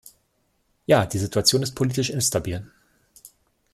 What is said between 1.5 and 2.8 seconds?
ist politisch instabil.